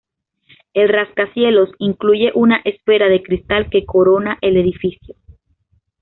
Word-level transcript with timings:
El 0.73 0.89
rascacielos 0.89 1.69
incluye 1.77 2.31
una 2.33 2.57
esfera 2.65 3.07
de 3.07 3.21
cristal 3.21 3.69
que 3.69 3.85
corona 3.85 4.39
el 4.41 4.57
edificio. 4.57 5.13